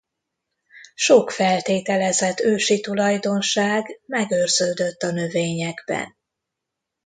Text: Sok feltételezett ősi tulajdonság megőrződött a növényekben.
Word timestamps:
Sok 0.95 1.29
feltételezett 1.31 2.39
ősi 2.39 2.79
tulajdonság 2.79 3.99
megőrződött 4.05 5.01
a 5.03 5.11
növényekben. 5.11 6.17